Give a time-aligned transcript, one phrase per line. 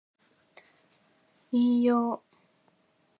[1.51, 2.19] 引用